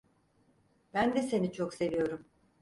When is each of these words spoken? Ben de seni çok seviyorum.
Ben 0.93 1.15
de 1.15 1.21
seni 1.21 1.51
çok 1.53 1.73
seviyorum. 1.73 2.25